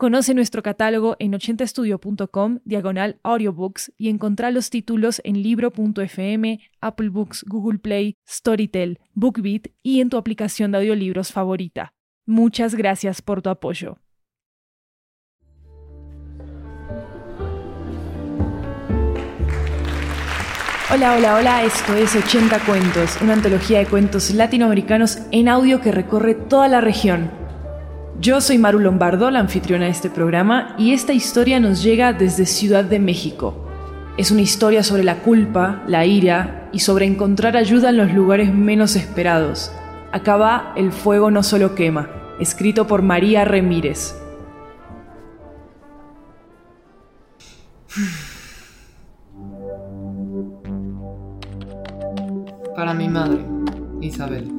Conoce 0.00 0.32
nuestro 0.32 0.62
catálogo 0.62 1.16
en 1.18 1.34
80estudio.com, 1.34 2.60
diagonal 2.64 3.20
audiobooks, 3.22 3.92
y 3.98 4.08
encontrá 4.08 4.50
los 4.50 4.70
títulos 4.70 5.20
en 5.24 5.42
libro.fm, 5.42 6.58
Apple 6.80 7.10
Books, 7.10 7.44
Google 7.46 7.80
Play, 7.80 8.16
Storytel, 8.26 8.98
BookBeat 9.12 9.66
y 9.82 10.00
en 10.00 10.08
tu 10.08 10.16
aplicación 10.16 10.72
de 10.72 10.78
audiolibros 10.78 11.32
favorita. 11.32 11.92
Muchas 12.24 12.74
gracias 12.76 13.20
por 13.20 13.42
tu 13.42 13.50
apoyo. 13.50 13.98
Hola, 20.90 21.14
hola, 21.18 21.36
hola, 21.36 21.64
esto 21.64 21.94
es 21.94 22.16
80 22.16 22.58
Cuentos, 22.64 23.20
una 23.20 23.34
antología 23.34 23.80
de 23.80 23.86
cuentos 23.86 24.30
latinoamericanos 24.30 25.18
en 25.30 25.50
audio 25.50 25.82
que 25.82 25.92
recorre 25.92 26.34
toda 26.34 26.68
la 26.68 26.80
región. 26.80 27.39
Yo 28.18 28.40
soy 28.40 28.58
Maru 28.58 28.80
Lombardo, 28.80 29.30
la 29.30 29.38
anfitriona 29.38 29.86
de 29.86 29.92
este 29.92 30.10
programa, 30.10 30.74
y 30.76 30.92
esta 30.92 31.12
historia 31.12 31.60
nos 31.60 31.82
llega 31.82 32.12
desde 32.12 32.44
Ciudad 32.44 32.84
de 32.84 32.98
México. 32.98 33.66
Es 34.18 34.30
una 34.30 34.42
historia 34.42 34.82
sobre 34.82 35.04
la 35.04 35.20
culpa, 35.20 35.82
la 35.86 36.04
ira 36.04 36.68
y 36.72 36.80
sobre 36.80 37.06
encontrar 37.06 37.56
ayuda 37.56 37.90
en 37.90 37.96
los 37.96 38.12
lugares 38.12 38.52
menos 38.52 38.96
esperados. 38.96 39.72
Acá 40.12 40.36
va 40.36 40.72
El 40.76 40.92
fuego 40.92 41.30
no 41.30 41.42
solo 41.42 41.74
quema, 41.74 42.10
escrito 42.40 42.86
por 42.86 43.00
María 43.02 43.44
Remírez. 43.44 44.14
Para 52.76 52.92
mi 52.92 53.08
madre, 53.08 53.44
Isabel. 54.00 54.50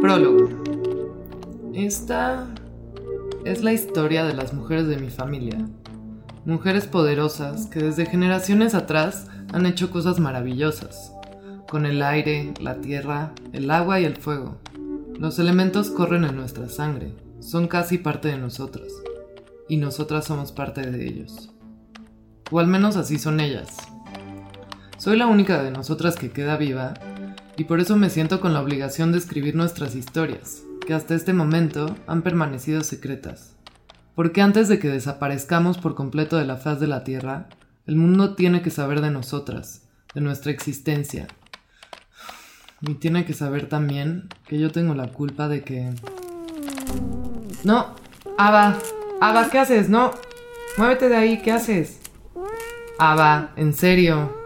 Prólogo. 0.00 0.61
Esta 1.74 2.48
es 3.46 3.64
la 3.64 3.72
historia 3.72 4.24
de 4.24 4.34
las 4.34 4.52
mujeres 4.52 4.88
de 4.88 4.98
mi 4.98 5.08
familia. 5.08 5.56
Mujeres 6.44 6.86
poderosas 6.86 7.66
que 7.66 7.80
desde 7.80 8.04
generaciones 8.04 8.74
atrás 8.74 9.28
han 9.54 9.64
hecho 9.64 9.90
cosas 9.90 10.20
maravillosas. 10.20 11.14
Con 11.70 11.86
el 11.86 12.02
aire, 12.02 12.52
la 12.60 12.82
tierra, 12.82 13.32
el 13.54 13.70
agua 13.70 14.00
y 14.00 14.04
el 14.04 14.16
fuego. 14.16 14.58
Los 15.18 15.38
elementos 15.38 15.88
corren 15.88 16.24
en 16.24 16.36
nuestra 16.36 16.68
sangre, 16.68 17.14
son 17.40 17.68
casi 17.68 17.96
parte 17.96 18.28
de 18.28 18.36
nosotras. 18.36 18.92
Y 19.66 19.78
nosotras 19.78 20.26
somos 20.26 20.52
parte 20.52 20.82
de 20.82 21.08
ellos. 21.08 21.54
O 22.50 22.58
al 22.58 22.66
menos 22.66 22.96
así 22.96 23.18
son 23.18 23.40
ellas. 23.40 23.78
Soy 24.98 25.16
la 25.16 25.26
única 25.26 25.62
de 25.62 25.70
nosotras 25.70 26.16
que 26.16 26.32
queda 26.32 26.58
viva 26.58 26.92
y 27.56 27.64
por 27.64 27.80
eso 27.80 27.96
me 27.96 28.10
siento 28.10 28.40
con 28.40 28.52
la 28.52 28.60
obligación 28.60 29.10
de 29.10 29.18
escribir 29.18 29.54
nuestras 29.54 29.94
historias, 29.94 30.64
que 30.86 30.94
hasta 30.94 31.14
este 31.14 31.32
momento 31.32 31.96
han 32.06 32.22
permanecido 32.22 32.82
secretas. 32.82 33.56
Porque 34.14 34.42
antes 34.42 34.68
de 34.68 34.78
que 34.78 34.88
desaparezcamos 34.88 35.78
por 35.78 35.94
completo 35.94 36.36
de 36.36 36.44
la 36.44 36.56
faz 36.56 36.80
de 36.80 36.86
la 36.86 37.04
Tierra, 37.04 37.48
el 37.86 37.96
mundo 37.96 38.34
tiene 38.34 38.62
que 38.62 38.70
saber 38.70 39.00
de 39.00 39.10
nosotras, 39.10 39.88
de 40.14 40.20
nuestra 40.20 40.52
existencia. 40.52 41.26
Y 42.80 42.94
tiene 42.94 43.24
que 43.24 43.32
saber 43.32 43.68
también 43.68 44.28
que 44.46 44.58
yo 44.58 44.70
tengo 44.70 44.94
la 44.94 45.08
culpa 45.08 45.48
de 45.48 45.62
que... 45.62 45.90
No, 47.64 47.94
Ava, 48.36 48.78
Ava, 49.20 49.48
¿qué 49.50 49.58
haces? 49.58 49.88
No, 49.88 50.12
muévete 50.76 51.08
de 51.08 51.16
ahí, 51.16 51.42
¿qué 51.42 51.52
haces? 51.52 52.00
Ava, 52.98 53.52
en 53.56 53.72
serio. 53.72 54.36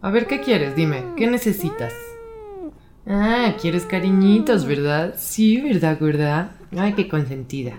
A 0.00 0.10
ver, 0.10 0.26
¿qué 0.26 0.40
quieres? 0.40 0.74
Dime, 0.74 1.04
¿qué 1.16 1.26
necesitas? 1.26 1.92
Ah, 3.06 3.54
quieres 3.60 3.84
cariñitos, 3.84 4.64
¿verdad? 4.64 5.14
Sí, 5.16 5.60
¿verdad, 5.60 5.98
verdad? 6.00 6.52
Ay, 6.76 6.92
qué 6.92 7.08
consentida. 7.08 7.72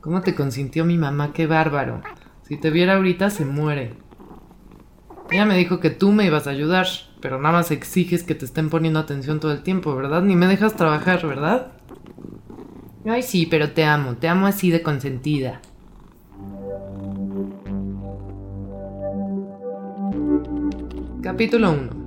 ¿Cómo 0.00 0.22
te 0.22 0.34
consintió 0.34 0.86
mi 0.86 0.96
mamá? 0.96 1.32
Qué 1.34 1.46
bárbaro. 1.46 2.00
Si 2.42 2.56
te 2.56 2.70
viera 2.70 2.96
ahorita 2.96 3.28
se 3.28 3.44
muere. 3.44 3.92
Ella 5.30 5.44
me 5.44 5.58
dijo 5.58 5.80
que 5.80 5.90
tú 5.90 6.12
me 6.12 6.24
ibas 6.24 6.46
a 6.46 6.50
ayudar, 6.50 6.86
pero 7.20 7.38
nada 7.38 7.58
más 7.58 7.70
exiges 7.70 8.22
que 8.22 8.34
te 8.34 8.46
estén 8.46 8.70
poniendo 8.70 8.98
atención 8.98 9.38
todo 9.38 9.52
el 9.52 9.62
tiempo, 9.62 9.94
¿verdad? 9.94 10.22
Ni 10.22 10.34
me 10.34 10.46
dejas 10.46 10.74
trabajar, 10.74 11.26
¿verdad? 11.26 11.72
Ay, 13.04 13.22
sí, 13.22 13.46
pero 13.46 13.72
te 13.72 13.84
amo, 13.84 14.16
te 14.16 14.28
amo 14.28 14.46
así 14.46 14.70
de 14.70 14.82
consentida. 14.82 15.60
Capítulo 21.22 21.70
1 21.70 21.99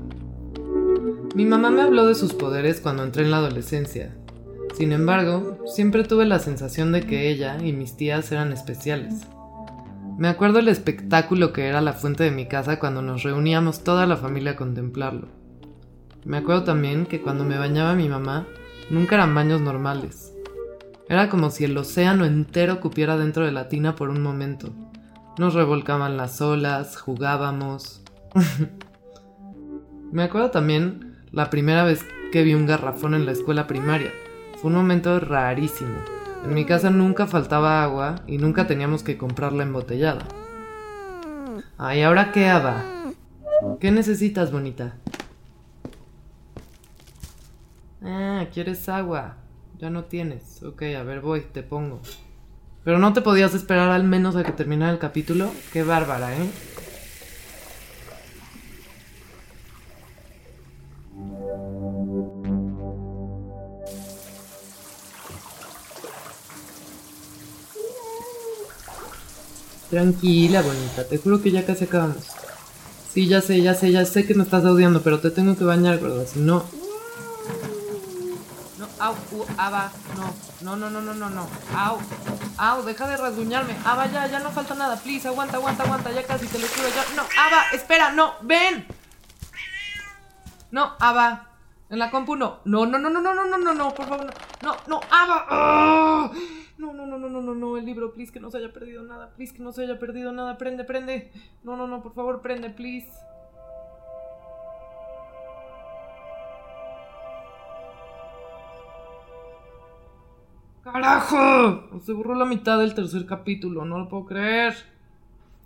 mi 1.36 1.46
mamá 1.46 1.72
me 1.72 1.82
habló 1.82 2.06
de 2.06 2.14
sus 2.14 2.34
poderes 2.34 2.80
cuando 2.80 3.04
entré 3.04 3.24
en 3.24 3.32
la 3.32 3.38
adolescencia. 3.38 4.16
Sin 4.76 4.92
embargo, 4.92 5.58
siempre 5.66 6.04
tuve 6.04 6.26
la 6.26 6.38
sensación 6.38 6.92
de 6.92 7.02
que 7.02 7.30
ella 7.30 7.58
y 7.64 7.74
mis 7.74 7.98
tías 7.98 8.32
eran 8.32 8.52
especiales. 8.52 9.22
Me 10.18 10.28
acuerdo 10.28 10.60
el 10.60 10.68
espectáculo 10.68 11.52
que 11.52 11.68
era 11.68 11.82
la 11.82 11.94
fuente 11.94 12.24
de 12.24 12.30
mi 12.30 12.48
casa 12.48 12.78
cuando 12.78 13.02
nos 13.02 13.24
reuníamos 13.24 13.84
toda 13.84 14.06
la 14.06 14.16
familia 14.16 14.52
a 14.52 14.56
contemplarlo. 14.56 15.28
Me 16.24 16.38
acuerdo 16.38 16.66
también 16.66 17.08
que 17.08 17.22
cuando 17.22 17.44
me 17.46 17.58
bañaba 17.58 17.96
mi 17.96 18.08
mamá, 18.08 18.46
nunca 18.92 19.16
eran 19.16 19.34
baños 19.34 19.60
normales. 19.60 20.34
Era 21.10 21.30
como 21.30 21.50
si 21.50 21.66
el 21.66 21.76
océano 21.76 22.26
entero 22.26 22.80
cupiera 22.80 23.18
dentro 23.18 23.44
de 23.44 23.52
la 23.52 23.70
tina 23.70 23.96
por 23.96 24.10
un 24.10 24.22
momento. 24.22 24.72
Nos 25.40 25.56
revolcaban 25.56 26.16
las 26.16 26.42
olas, 26.42 26.96
jugábamos. 26.96 28.04
me 30.12 30.24
acuerdo 30.24 30.52
también 30.52 31.12
la 31.34 31.50
primera 31.50 31.84
vez 31.84 32.06
que 32.32 32.44
vi 32.44 32.54
un 32.54 32.68
garrafón 32.68 33.16
en 33.16 33.26
la 33.26 33.32
escuela 33.32 33.66
primaria. 33.66 34.14
Fue 34.62 34.70
un 34.70 34.78
momento 34.78 35.20
rarísimo. 35.20 35.96
En 36.46 36.54
mi 36.54 36.64
casa 36.64 36.92
nunca 36.92 37.26
faltaba 37.26 37.84
agua 37.84 38.22
y 38.28 38.38
nunca 38.38 38.68
teníamos 38.68 39.02
que 39.02 39.18
comprarla 39.18 39.64
embotellada. 39.64 40.28
Ay, 41.78 42.04
¿ahora 42.04 42.32
qué, 42.32 42.50
Ava? 42.50 42.84
¿Qué 43.80 43.90
necesitas, 43.90 44.52
bonita? 44.52 44.96
Ah, 48.04 48.46
¿quieres 48.54 48.88
agua? 48.88 49.38
Ya 49.80 49.90
no 49.90 50.04
tienes. 50.04 50.62
Ok, 50.62 50.84
a 50.84 51.02
ver, 51.02 51.22
voy, 51.22 51.42
te 51.42 51.64
pongo. 51.64 52.00
Pero 52.84 53.00
no 53.00 53.12
te 53.14 53.22
podías 53.22 53.56
esperar 53.56 53.90
al 53.90 54.04
menos 54.04 54.36
a 54.36 54.44
que 54.44 54.52
terminara 54.52 54.92
el 54.92 55.00
capítulo. 55.00 55.50
Qué 55.72 55.82
bárbara, 55.82 56.36
¿eh? 56.38 56.50
Tranquila, 69.94 70.64
bonita, 70.64 71.08
te 71.08 71.20
juro 71.20 71.40
que 71.40 71.52
ya 71.52 71.68
casi 71.68 71.84
acabamos. 71.84 72.26
Sí, 73.14 73.28
ya 73.28 73.42
sé, 73.42 73.62
ya 73.62 73.76
sé, 73.76 73.92
ya 73.92 74.04
sé 74.06 74.26
que 74.26 74.34
me 74.34 74.42
estás 74.42 74.66
odiando, 74.66 75.04
pero 75.04 75.20
te 75.20 75.30
tengo 75.30 75.56
que 75.56 75.66
bañar, 75.66 76.00
¿verdad? 76.00 76.26
Si 76.26 76.40
no... 76.40 76.66
No, 78.80 78.88
au, 78.98 79.14
uh, 79.14 79.46
Ava, 79.56 79.92
no, 80.64 80.76
no, 80.76 80.76
no, 80.76 80.90
no, 80.90 81.00
no, 81.00 81.14
no, 81.14 81.30
no, 81.30 81.48
au, 81.78 82.00
au, 82.58 82.84
deja 82.84 83.08
de 83.08 83.18
rasguñarme, 83.18 83.75
Ava, 83.86 84.12
ya, 84.12 84.25
ya 84.25 84.40
no 84.40 84.50
falta 84.50 84.74
nada, 84.74 84.95
please, 84.95 85.28
aguanta, 85.28 85.57
aguanta, 85.57 85.84
aguanta, 85.84 86.12
ya 86.12 86.25
casi 86.25 86.48
te 86.48 86.57
lo 86.57 86.66
juro, 86.69 86.88
ya, 86.90 87.06
no, 87.16 87.22
Ava, 87.38 87.66
espera, 87.74 88.12
no, 88.13 88.34
ven. 88.42 88.88
No, 90.72 90.94
Ava, 91.00 91.50
en 91.92 92.00
la 92.00 92.10
compu 92.10 92.36
no, 92.36 92.62
no, 92.66 92.88
no, 92.88 92.98
no, 92.98 93.12
no, 93.12 93.22
no, 93.22 93.31
no, 93.45 93.57
no, 93.60 93.74
no, 93.75 93.94
por 93.94 94.07
favor, 94.07 94.25
no, 94.63 94.72
no, 94.72 94.78
no, 94.88 95.01
Ava, 95.12 96.31
no, 96.78 96.94
no, 96.94 97.06
no, 97.06 97.18
no, 97.18 97.30
no, 97.30 97.42
no, 97.42 97.54
no, 97.54 97.78
el 97.78 97.86
libro, 97.86 98.14
please, 98.14 98.31
que 98.31 98.40
no 98.40 98.50
se 98.50 98.58
haya 98.58 98.74
perdido 98.74 99.04
nada, 99.04 99.30
please, 99.36 99.54
que 99.54 99.62
no 99.62 99.72
se 99.72 99.84
haya 99.84 100.00
perdido 100.00 100.31
nada, 100.31 100.58
prende, 100.58 100.84
prende. 100.84 101.31
No, 101.64 101.78
no, 101.78 101.88
no, 101.88 102.02
por 102.02 102.14
favor, 102.14 102.42
prende, 102.42 102.70
please. 102.70 103.08
¡Carajo! 110.84 112.00
Se 112.02 112.12
borró 112.12 112.36
la 112.36 112.46
mitad 112.46 112.78
del 112.80 112.94
tercer 112.94 113.26
capítulo, 113.26 113.86
no 113.86 114.00
lo 114.00 114.10
puedo 114.10 114.26
creer. 114.26 114.74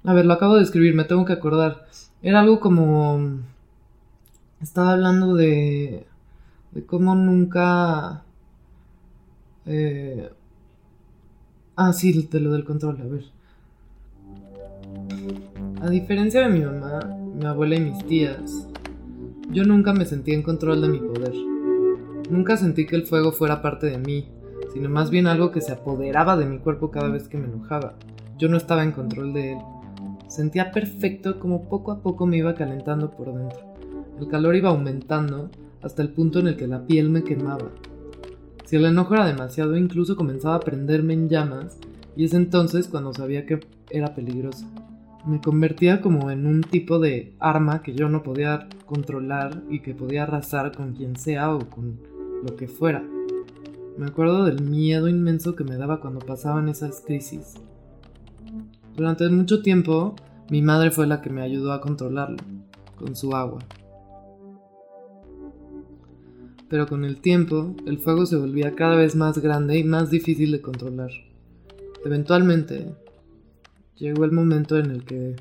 A 0.03 0.13
ver, 0.13 0.25
lo 0.25 0.33
acabo 0.33 0.56
de 0.56 0.63
escribir, 0.63 0.94
me 0.94 1.06
tengo 1.06 1.25
que 1.25 1.33
acordar. 1.33 1.88
Era 2.21 2.42
algo 2.42 2.60
como... 2.60 3.39
Estaba 4.62 4.92
hablando 4.92 5.36
de... 5.36 6.06
de 6.71 6.86
cómo 6.86 7.15
nunca... 7.15 8.24
Eh, 9.65 10.31
Ah, 11.79 11.94
sí, 11.94 12.27
de 12.31 12.39
lo 12.39 12.53
del 12.53 12.63
control, 12.63 13.00
a 13.01 13.06
ver. 13.06 13.25
A 15.79 15.91
diferencia 15.91 16.41
de 16.41 16.50
mi 16.50 16.65
mamá, 16.65 17.01
mi 17.35 17.45
abuela 17.45 17.75
y 17.75 17.81
mis 17.81 18.03
tías, 18.07 18.68
yo 19.51 19.63
nunca 19.63 19.94
me 19.94 20.07
sentí 20.07 20.33
en 20.33 20.41
control 20.41 20.81
de 20.81 20.88
mi 20.89 20.97
poder. 20.97 21.35
Nunca 22.31 22.57
sentí 22.57 22.88
que 22.88 22.95
el 22.95 23.06
fuego 23.06 23.31
fuera 23.31 23.62
parte 23.62 23.85
de 23.85 24.00
mí, 24.00 24.27
sino 24.74 24.89
más 24.89 25.12
bien 25.12 25.27
algo 25.27 25.51
que 25.51 25.62
se 25.62 25.71
apoderaba 25.71 26.35
de 26.35 26.47
mi 26.47 26.57
cuerpo 26.57 26.89
cada 26.89 27.09
vez 27.09 27.27
que 27.27 27.38
me 27.38 27.45
enojaba. 27.45 27.94
Yo 28.39 28.50
no 28.50 28.57
estaba 28.57 28.83
en 28.83 28.91
control 28.91 29.33
de 29.33 29.51
él. 29.51 29.59
Sentía 30.29 30.71
perfecto 30.71 31.39
como 31.39 31.69
poco 31.69 31.91
a 31.91 32.01
poco 32.01 32.25
me 32.25 32.38
iba 32.38 32.56
calentando 32.56 33.12
por 33.12 33.31
dentro. 33.31 33.59
El 34.19 34.27
calor 34.27 34.56
iba 34.56 34.69
aumentando 34.69 35.51
hasta 35.83 36.01
el 36.01 36.09
punto 36.09 36.39
en 36.39 36.47
el 36.47 36.57
que 36.57 36.65
la 36.65 36.88
piel 36.88 37.12
me 37.12 37.24
quemaba. 37.24 37.69
Si 38.67 38.75
el 38.75 38.83
enojo 38.83 39.13
era 39.13 39.25
demasiado, 39.25 39.77
incluso 39.77 40.17
comenzaba 40.17 40.55
a 40.55 40.59
prenderme 40.59 41.13
en 41.13 41.29
llamas, 41.29 41.79
y 42.17 42.25
es 42.25 42.33
entonces 42.33 42.89
cuando 42.89 43.13
sabía 43.13 43.45
que 43.45 43.61
era 43.89 44.13
peligroso. 44.13 44.65
Me 45.25 45.39
convertía 45.39 46.01
como 46.01 46.29
en 46.31 46.45
un 46.45 46.63
tipo 46.63 46.99
de 46.99 47.33
arma 47.39 47.81
que 47.81 47.95
yo 47.95 48.09
no 48.09 48.23
podía 48.23 48.67
controlar 48.85 49.63
y 49.69 49.79
que 49.79 49.95
podía 49.95 50.23
arrasar 50.23 50.75
con 50.75 50.91
quien 50.91 51.15
sea 51.15 51.55
o 51.55 51.59
con 51.69 51.97
lo 52.45 52.57
que 52.57 52.67
fuera. 52.67 53.01
Me 53.97 54.07
acuerdo 54.07 54.43
del 54.43 54.61
miedo 54.61 55.07
inmenso 55.07 55.55
que 55.55 55.63
me 55.63 55.77
daba 55.77 56.01
cuando 56.01 56.19
pasaban 56.19 56.67
esas 56.67 56.99
crisis. 56.99 57.53
Durante 58.97 59.29
mucho 59.29 59.61
tiempo, 59.61 60.13
mi 60.49 60.61
madre 60.61 60.91
fue 60.91 61.07
la 61.07 61.21
que 61.21 61.29
me 61.29 61.41
ayudó 61.41 61.71
a 61.71 61.79
controlarlo, 61.79 62.43
con 62.97 63.15
su 63.15 63.33
agua. 63.33 63.59
Pero 66.69 66.87
con 66.87 67.05
el 67.05 67.21
tiempo, 67.21 67.75
el 67.85 67.97
fuego 67.97 68.25
se 68.25 68.35
volvía 68.35 68.75
cada 68.75 68.95
vez 68.95 69.15
más 69.15 69.39
grande 69.39 69.77
y 69.77 69.83
más 69.83 70.09
difícil 70.09 70.51
de 70.51 70.61
controlar. 70.61 71.11
Eventualmente, 72.03 72.93
llegó 73.95 74.25
el 74.25 74.31
momento 74.31 74.77
en 74.77 74.91
el 74.91 75.05
que, 75.05 75.35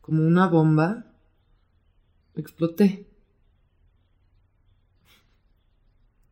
como 0.00 0.26
una 0.26 0.48
bomba, 0.48 1.06
exploté. 2.34 3.06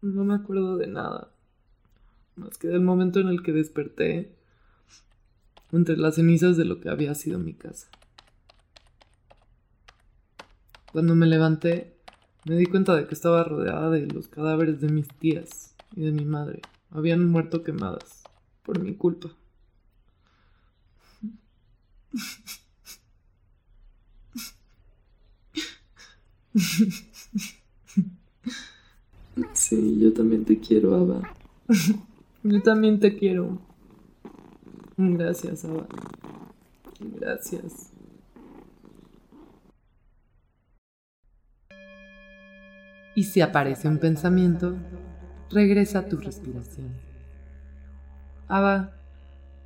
No 0.01 0.25
me 0.25 0.35
acuerdo 0.35 0.77
de 0.77 0.87
nada, 0.87 1.31
más 2.37 2.57
que 2.59 2.69
del 2.69 2.81
momento 2.81 3.21
en 3.21 3.29
el 3.29 3.43
que 3.43 3.53
desperté 3.53 4.33
entre 5.73 5.97
las 5.97 6.15
cenizas 6.15 6.57
de 6.57 6.65
lo 6.65 6.81
que 6.81 6.89
había 6.89 7.15
sido 7.15 7.39
mi 7.39 7.55
casa. 7.55 7.89
Cuando 10.93 11.15
me 11.15 11.27
levanté, 11.27 11.98
me 12.49 12.57
di 12.57 12.67
cuenta 12.67 12.97
de 12.97 13.07
que 13.07 13.15
estaba 13.15 13.45
rodeada 13.45 13.91
de 13.91 14.07
los 14.07 14.27
cadáveres 14.29 14.81
de 14.81 14.89
mis 14.89 15.07
tías 15.09 15.75
y 15.95 16.03
de 16.03 16.13
mi 16.13 16.25
madre. 16.25 16.63
Habían 16.91 17.29
muerto 17.31 17.63
quemadas 17.63 18.25
por 18.63 18.81
mi 18.81 18.95
culpa. 18.95 19.31
Sí, 29.53 29.99
yo 30.01 30.13
también 30.13 30.45
te 30.45 30.59
quiero, 30.59 30.95
Ava. 30.95 31.35
Yo 32.43 32.63
también 32.63 32.99
te 32.99 33.17
quiero. 33.17 33.59
Gracias, 34.97 35.65
Ava. 35.65 35.87
Gracias. 37.01 37.88
Y 43.19 43.25
si 43.25 43.41
aparece 43.41 43.89
un 43.89 43.99
pensamiento, 43.99 44.77
regresa 45.51 45.99
a 45.99 46.09
tu 46.09 46.19
respiración. 46.19 46.93
Ava, 48.47 48.93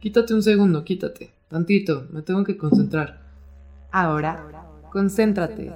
quítate 0.00 0.32
un 0.32 0.42
segundo, 0.42 0.82
quítate. 0.84 1.34
Tantito, 1.48 2.08
me 2.12 2.22
tengo 2.22 2.44
que 2.44 2.56
concentrar. 2.56 3.20
Ahora, 3.90 4.42
concéntrate. 4.90 5.70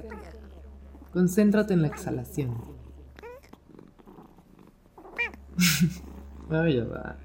Concéntrate 1.13 1.75
en 1.75 1.83
la 1.83 1.89
exhalación. 1.89 2.55
Ay, 6.49 6.77
ya 6.77 6.85
va. 6.85 7.17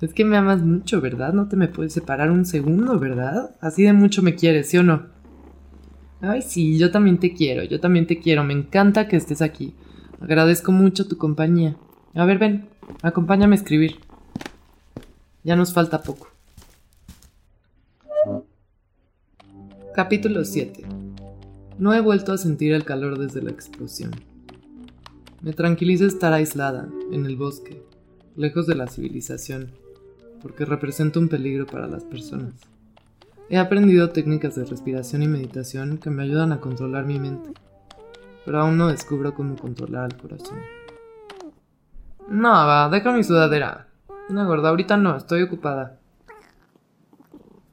Es 0.00 0.14
que 0.14 0.24
me 0.24 0.36
amas 0.36 0.62
mucho, 0.62 1.00
¿verdad? 1.00 1.32
No 1.32 1.48
te 1.48 1.56
me 1.56 1.66
puedes 1.66 1.92
separar 1.92 2.30
un 2.30 2.46
segundo, 2.46 2.96
¿verdad? 3.00 3.56
Así 3.60 3.82
de 3.82 3.92
mucho 3.92 4.22
me 4.22 4.36
quieres, 4.36 4.68
¿sí 4.68 4.78
o 4.78 4.84
no? 4.84 5.13
Ay, 6.26 6.40
sí, 6.40 6.78
yo 6.78 6.90
también 6.90 7.18
te 7.18 7.34
quiero, 7.34 7.64
yo 7.64 7.80
también 7.80 8.06
te 8.06 8.18
quiero. 8.18 8.44
Me 8.44 8.54
encanta 8.54 9.08
que 9.08 9.16
estés 9.16 9.42
aquí. 9.42 9.74
Agradezco 10.20 10.72
mucho 10.72 11.06
tu 11.06 11.18
compañía. 11.18 11.76
A 12.14 12.24
ver, 12.24 12.38
ven, 12.38 12.68
acompáñame 13.02 13.54
a 13.54 13.58
escribir. 13.58 13.96
Ya 15.42 15.54
nos 15.54 15.74
falta 15.74 16.02
poco. 16.02 16.28
Capítulo 19.94 20.44
7. 20.44 20.84
No 21.78 21.92
he 21.92 22.00
vuelto 22.00 22.32
a 22.32 22.38
sentir 22.38 22.72
el 22.72 22.84
calor 22.84 23.18
desde 23.18 23.42
la 23.42 23.50
explosión. 23.50 24.12
Me 25.42 25.52
tranquiliza 25.52 26.06
estar 26.06 26.32
aislada, 26.32 26.88
en 27.12 27.26
el 27.26 27.36
bosque, 27.36 27.82
lejos 28.34 28.66
de 28.66 28.76
la 28.76 28.86
civilización, 28.86 29.72
porque 30.40 30.64
representa 30.64 31.20
un 31.20 31.28
peligro 31.28 31.66
para 31.66 31.86
las 31.86 32.04
personas. 32.04 32.54
He 33.50 33.58
aprendido 33.58 34.10
técnicas 34.10 34.54
de 34.54 34.64
respiración 34.64 35.22
y 35.22 35.28
meditación 35.28 35.98
que 35.98 36.08
me 36.08 36.22
ayudan 36.22 36.52
a 36.52 36.60
controlar 36.60 37.04
mi 37.04 37.18
mente, 37.18 37.52
pero 38.44 38.60
aún 38.60 38.78
no 38.78 38.88
descubro 38.88 39.34
cómo 39.34 39.56
controlar 39.56 40.12
el 40.12 40.18
corazón. 40.18 40.60
No, 42.28 42.50
va, 42.50 42.88
deja 42.88 43.12
mi 43.12 43.22
sudadera. 43.22 43.88
No, 44.30 44.46
gorda, 44.46 44.70
ahorita 44.70 44.96
no, 44.96 45.16
estoy 45.16 45.42
ocupada. 45.42 46.00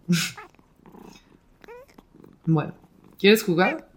bueno, 2.45 2.73
¿quieres 3.17 3.43
jugar? 3.43 3.89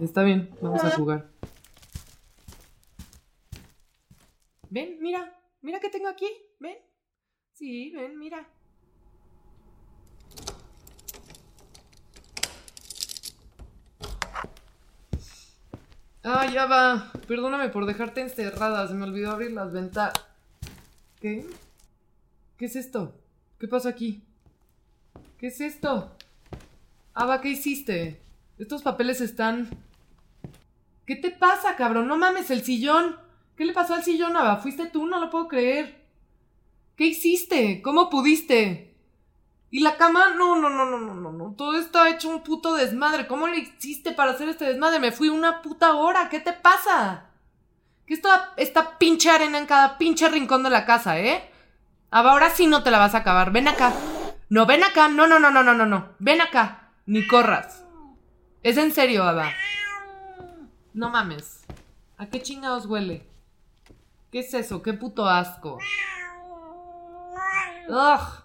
Está 0.00 0.24
bien, 0.24 0.50
vamos 0.60 0.82
a 0.82 0.90
jugar. 0.90 1.30
Ven, 4.68 4.98
mira, 5.00 5.32
mira 5.62 5.78
que 5.78 5.90
tengo 5.90 6.08
aquí, 6.08 6.26
ven. 6.58 6.76
Sí, 7.52 7.92
ven, 7.92 8.18
mira. 8.18 8.48
Ah, 16.24 16.46
ya 16.50 16.64
va. 16.64 17.12
Perdóname 17.28 17.68
por 17.68 17.84
dejarte 17.84 18.22
encerrada. 18.22 18.88
Se 18.88 18.94
me 18.94 19.04
olvidó 19.04 19.30
abrir 19.30 19.52
las 19.52 19.70
ventanas. 19.72 20.14
¿Qué? 21.20 21.46
¿Qué 22.56 22.64
es 22.64 22.76
esto? 22.76 23.14
¿Qué 23.58 23.68
pasa 23.68 23.90
aquí? 23.90 24.22
¿Qué 25.38 25.48
es 25.48 25.60
esto? 25.60 26.16
Ava, 27.12 27.42
¿qué 27.42 27.50
hiciste? 27.50 28.22
Estos 28.58 28.82
papeles 28.82 29.20
están... 29.20 29.68
¿Qué 31.04 31.16
te 31.16 31.30
pasa, 31.30 31.76
cabrón? 31.76 32.08
No 32.08 32.16
mames, 32.16 32.50
el 32.50 32.62
sillón. 32.62 33.16
¿Qué 33.54 33.66
le 33.66 33.74
pasó 33.74 33.92
al 33.92 34.02
sillón, 34.02 34.34
Ava? 34.34 34.56
¿Fuiste 34.56 34.86
tú? 34.86 35.06
No 35.06 35.20
lo 35.20 35.28
puedo 35.28 35.46
creer. 35.46 36.06
¿Qué 36.96 37.04
hiciste? 37.04 37.82
¿Cómo 37.82 38.08
pudiste? 38.08 38.93
Y 39.74 39.80
la 39.80 39.96
cama, 39.96 40.30
no, 40.36 40.54
no, 40.54 40.70
no, 40.70 40.84
no, 40.86 41.00
no, 41.00 41.14
no, 41.14 41.32
no. 41.32 41.54
Todo 41.56 41.76
está 41.76 42.08
hecho 42.08 42.28
un 42.28 42.44
puto 42.44 42.74
desmadre. 42.74 43.26
¿Cómo 43.26 43.48
le 43.48 43.58
hiciste 43.58 44.12
para 44.12 44.30
hacer 44.30 44.48
este 44.48 44.66
desmadre? 44.66 45.00
Me 45.00 45.10
fui 45.10 45.28
una 45.30 45.62
puta 45.62 45.96
hora. 45.96 46.28
¿Qué 46.28 46.38
te 46.38 46.52
pasa? 46.52 47.24
¿Qué 48.06 48.14
está 48.14 48.52
esta 48.56 48.98
pinche 48.98 49.30
arena 49.30 49.58
en 49.58 49.66
cada 49.66 49.98
pinche 49.98 50.28
rincón 50.28 50.62
de 50.62 50.70
la 50.70 50.86
casa, 50.86 51.18
eh? 51.18 51.50
Ahora 52.12 52.50
sí 52.50 52.68
no 52.68 52.84
te 52.84 52.92
la 52.92 53.00
vas 53.00 53.16
a 53.16 53.18
acabar. 53.18 53.50
Ven 53.50 53.66
acá. 53.66 53.92
No, 54.48 54.64
ven 54.64 54.84
acá. 54.84 55.08
No, 55.08 55.26
no, 55.26 55.40
no, 55.40 55.50
no, 55.50 55.64
no, 55.64 55.74
no, 55.74 55.86
no. 55.86 56.10
Ven 56.20 56.40
acá. 56.40 56.92
Ni 57.06 57.26
corras. 57.26 57.84
Es 58.62 58.76
en 58.76 58.92
serio, 58.92 59.24
Ava. 59.24 59.50
No 60.92 61.10
mames. 61.10 61.64
¿A 62.16 62.26
qué 62.26 62.40
chingados 62.40 62.86
huele? 62.86 63.28
¿Qué 64.30 64.38
es 64.38 64.54
eso? 64.54 64.82
¿Qué 64.82 64.92
puto 64.92 65.28
asco? 65.28 65.80
Ugh. 67.88 68.43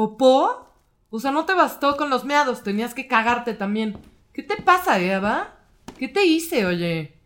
¿Popó? 0.00 0.72
O 1.10 1.20
sea, 1.20 1.30
no 1.30 1.44
te 1.44 1.52
bastó 1.52 1.98
con 1.98 2.08
los 2.08 2.24
meados, 2.24 2.62
tenías 2.62 2.94
que 2.94 3.06
cagarte 3.06 3.52
también. 3.52 4.00
¿Qué 4.32 4.42
te 4.42 4.56
pasa, 4.56 4.98
Eva? 4.98 5.58
¿Qué 5.98 6.08
te 6.08 6.24
hice, 6.24 6.64
oye? 6.64 7.20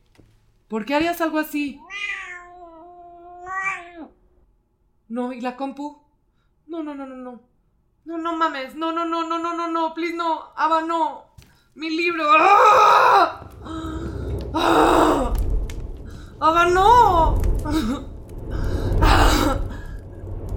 ¿Por 0.67 0.85
qué 0.85 0.97
harías 0.97 1.21
algo 1.21 1.39
así? 1.39 1.81
No, 5.07 5.33
¿y 5.33 5.41
la 5.41 5.55
compu? 5.55 6.03
No, 6.67 6.83
no, 6.83 6.97
no, 6.97 7.07
no, 7.07 7.15
no. 7.15 7.43
No, 8.07 8.19
no 8.19 8.37
mames. 8.37 8.75
No, 8.75 8.91
no, 8.91 9.05
no, 9.05 9.23
no, 9.23 9.39
no, 9.39 9.55
no, 9.55 9.69
no. 9.69 9.95
Please, 9.95 10.17
no. 10.17 10.43
Ava, 10.57 10.83
no. 10.83 11.27
Mi 11.77 11.91
libro. 11.91 12.25
¡Ah! 14.53 15.33
¡Ava, 16.41 16.67
no! 16.67 17.41
¡Ah! 19.01 19.61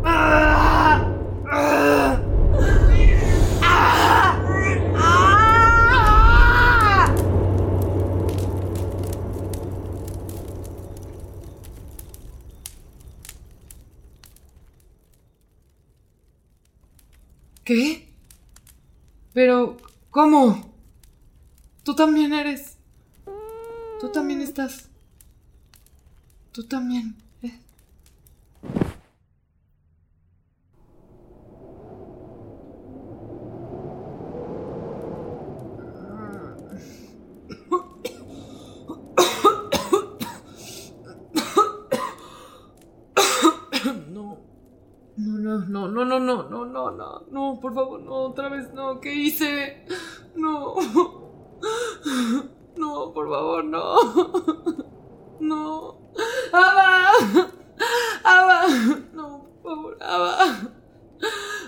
¡Ah! 0.03 0.67
¿Qué? 17.67 18.13
Pero, 19.33 19.75
¿cómo? 20.17 20.73
Tú 21.83 21.93
también 21.93 22.33
eres. 22.33 22.77
Tú 24.01 24.09
también 24.11 24.41
estás. 24.41 24.89
Tú 26.51 26.63
también. 26.63 27.15
no, 46.19 46.43
no, 46.43 46.65
no, 46.65 46.65
no, 46.65 46.91
no, 46.91 47.25
no, 47.29 47.59
por 47.59 47.73
favor, 47.73 47.99
no, 48.01 48.13
otra 48.13 48.49
vez 48.49 48.73
no, 48.73 48.99
¿qué 48.99 49.13
hice? 49.13 49.85
No, 50.35 50.75
no, 52.77 53.13
por 53.13 53.29
favor, 53.29 53.63
no, 53.65 53.95
no, 55.39 55.97
Ava, 56.53 57.49
Ava, 58.23 58.67
no, 59.13 59.49
por 59.61 59.71
favor, 59.71 59.97
Ava, 60.01 60.37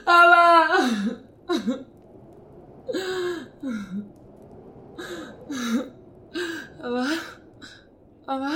Ava. 0.05 0.67
Ava, 6.81 7.05
Ava. 8.27 8.51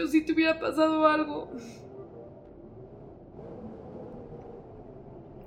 Hecho 0.00 0.10
si 0.10 0.22
te 0.22 0.32
hubiera 0.32 0.58
pasado 0.58 1.06
algo. 1.06 1.50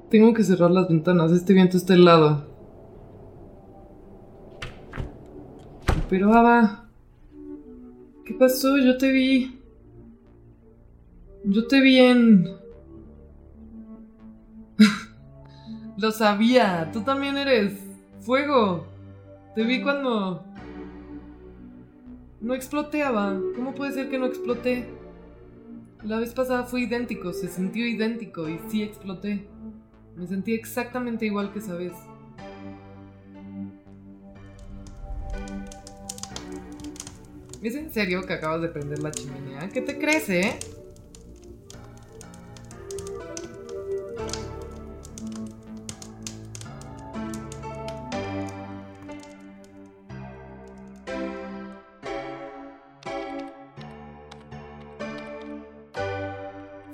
Tengo 0.09 0.33
que 0.33 0.43
cerrar 0.43 0.71
las 0.71 0.87
ventanas, 0.87 1.31
este 1.31 1.53
viento 1.53 1.77
está 1.77 1.93
helado. 1.95 2.45
Pero 6.09 6.33
Ava, 6.33 6.87
¿qué 8.25 8.33
pasó? 8.35 8.77
Yo 8.77 8.97
te 8.97 9.11
vi. 9.11 9.59
Yo 11.45 11.67
te 11.67 11.81
vi 11.81 11.97
en... 11.99 12.47
Lo 15.97 16.11
sabía, 16.11 16.89
tú 16.93 17.01
también 17.01 17.37
eres 17.37 17.73
fuego. 18.21 18.85
Te 19.55 19.63
vi 19.63 19.81
cuando... 19.81 20.45
No 22.43 22.53
exploté. 22.53 23.01
¿Cómo 23.55 23.73
puede 23.73 23.93
ser 23.93 24.09
que 24.09 24.19
no 24.19 24.25
exploté? 24.25 24.85
La 26.03 26.19
vez 26.19 26.33
pasada 26.33 26.65
fue 26.65 26.81
idéntico, 26.81 27.31
se 27.31 27.47
sintió 27.47 27.87
idéntico 27.87 28.49
y 28.49 28.59
sí 28.67 28.83
exploté. 28.83 29.47
Me 30.17 30.27
sentí 30.27 30.53
exactamente 30.53 31.25
igual 31.25 31.53
que 31.53 31.59
esa 31.59 31.75
vez. 31.75 31.93
¿Es 37.61 37.75
en 37.75 37.89
serio 37.89 38.23
que 38.23 38.33
acabas 38.33 38.61
de 38.61 38.67
prender 38.67 38.99
la 38.99 39.11
chimenea? 39.11 39.69
¿Qué 39.69 39.79
te 39.79 39.97
crees, 39.97 40.29
eh? 40.29 40.59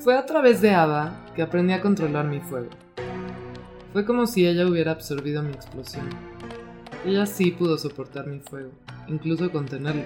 Fue 0.09 0.17
a 0.17 0.25
través 0.25 0.59
de 0.59 0.71
Ava 0.71 1.23
que 1.35 1.43
aprendí 1.43 1.71
a 1.71 1.81
controlar 1.81 2.25
mi 2.25 2.39
fuego. 2.39 2.71
Fue 3.93 4.05
como 4.05 4.25
si 4.25 4.47
ella 4.47 4.65
hubiera 4.65 4.93
absorbido 4.93 5.43
mi 5.43 5.51
explosión. 5.51 6.09
Ella 7.05 7.27
sí 7.27 7.51
pudo 7.51 7.77
soportar 7.77 8.25
mi 8.25 8.39
fuego, 8.39 8.71
incluso 9.07 9.51
contenerlo. 9.51 10.01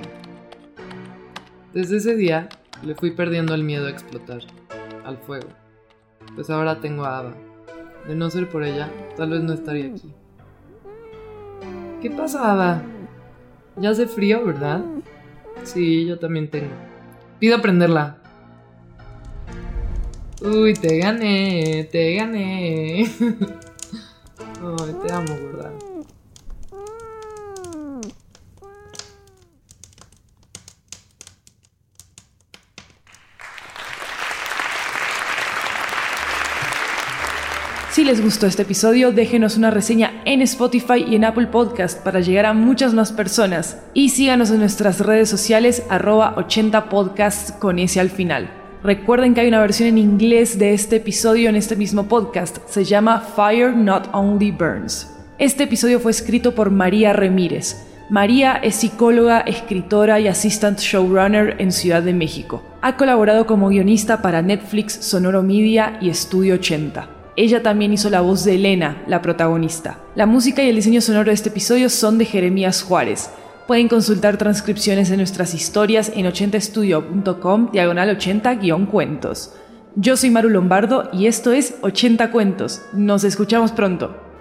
Desde 1.74 1.96
ese 1.96 2.18
día 2.18 2.50
le 2.84 2.96
fui 2.96 3.12
perdiendo 3.12 3.56
el 3.56 3.64
miedo 3.64 3.88
a 3.88 3.92
explotar, 3.92 4.42
al 5.06 5.20
fuego. 5.20 5.48
Pues 6.36 6.50
ahora 6.50 6.82
tengo 6.82 7.06
a 7.06 7.20
Ava. 7.20 7.34
De 8.06 8.14
no 8.14 8.30
ser 8.30 8.50
por 8.50 8.66
ella, 8.66 8.92
tal 9.16 9.30
vez 9.30 9.42
no 9.42 9.54
estaría 9.54 9.86
aquí. 9.86 10.14
¿Qué 12.02 12.12
pasa, 12.12 12.52
Ava? 12.52 12.84
Ya 13.78 13.92
hace 13.92 14.08
frío, 14.08 14.46
¿verdad? 14.46 14.84
Sí, 15.64 16.06
yo 16.06 16.20
también 16.20 16.50
tengo. 16.50 16.74
Pido 17.40 17.62
prenderla. 17.62 18.18
Uy, 20.44 20.74
te 20.74 20.98
gané, 20.98 21.88
te 21.90 22.16
gané. 22.16 23.10
Ay, 24.62 24.96
te 25.08 25.14
amo, 25.14 25.36
¿verdad? 25.36 25.72
Si 37.92 38.04
les 38.04 38.22
gustó 38.22 38.46
este 38.46 38.64
episodio, 38.64 39.14
déjenos 39.14 39.56
una 39.56 39.72
reseña 39.72 40.24
en 40.26 40.42
Spotify 40.42 41.06
y 41.08 41.16
en 41.16 41.24
Apple 41.24 41.48
Podcast 41.48 42.04
para 42.04 42.20
llegar 42.20 42.48
a 42.48 42.54
muchas 42.54 42.94
más 42.94 43.14
personas. 43.14 43.78
Y 43.94 44.10
síganos 44.10 44.52
en 44.52 44.60
nuestras 44.60 45.00
redes 45.00 45.30
sociales 45.30 45.84
arroba 45.90 46.36
80podcasts 46.36 47.58
con 47.60 47.80
ese 47.80 48.02
al 48.02 48.10
final. 48.10 48.63
Recuerden 48.84 49.34
que 49.34 49.40
hay 49.40 49.48
una 49.48 49.62
versión 49.62 49.88
en 49.88 49.98
inglés 49.98 50.60
de 50.60 50.74
este 50.74 50.98
episodio 50.98 51.48
en 51.48 51.56
este 51.56 51.78
mismo 51.78 52.10
podcast. 52.10 52.58
Se 52.68 52.84
llama 52.84 53.22
Fire 53.22 53.74
Not 53.74 54.10
Only 54.12 54.52
Burns. 54.52 55.10
Este 55.40 55.64
episodio 55.64 56.02
fue 56.02 56.12
escrito 56.12 56.54
por 56.54 56.70
María 56.70 57.14
Ramírez. 57.14 57.88
María 58.10 58.56
es 58.58 58.76
psicóloga, 58.76 59.40
escritora 59.40 60.20
y 60.20 60.28
assistant 60.28 60.80
showrunner 60.80 61.56
en 61.60 61.72
Ciudad 61.72 62.04
de 62.04 62.14
México. 62.14 62.62
Ha 62.82 62.98
colaborado 62.98 63.48
como 63.48 63.70
guionista 63.70 64.22
para 64.22 64.42
Netflix, 64.42 64.96
Sonoro 64.96 65.44
Media 65.44 65.98
y 66.02 66.10
Estudio 66.10 66.56
80. 66.56 67.08
Ella 67.38 67.64
también 67.64 67.94
hizo 67.94 68.10
la 68.10 68.20
voz 68.20 68.44
de 68.44 68.56
Elena, 68.56 69.02
la 69.08 69.22
protagonista. 69.22 70.00
La 70.14 70.26
música 70.26 70.62
y 70.62 70.68
el 70.68 70.76
diseño 70.76 71.00
sonoro 71.00 71.30
de 71.30 71.36
este 71.36 71.48
episodio 71.48 71.90
son 71.90 72.18
de 72.18 72.26
Jeremías 72.26 72.84
Juárez. 72.84 73.30
Pueden 73.68 73.88
consultar 73.88 74.38
transcripciones 74.38 75.08
de 75.08 75.16
nuestras 75.16 75.54
historias 75.54 76.12
en 76.14 76.26
80estudio.com 76.26 77.72
diagonal 77.72 78.18
80-cuentos. 78.18 79.54
Yo 79.96 80.18
soy 80.18 80.32
Maru 80.32 80.50
Lombardo 80.50 81.10
y 81.14 81.28
esto 81.28 81.54
es 81.54 81.76
80 81.82 82.30
Cuentos. 82.32 82.82
Nos 82.92 83.24
escuchamos 83.24 83.72
pronto. 83.72 84.33